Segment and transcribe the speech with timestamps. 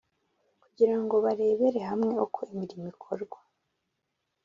[0.61, 3.37] Kugira ngo barebere hamwe uko imirimo ikorwa